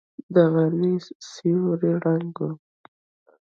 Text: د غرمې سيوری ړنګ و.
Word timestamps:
د 0.33 0.35
غرمې 0.53 0.93
سيوری 1.31 1.91
ړنګ 2.03 2.35
و. 2.45 2.47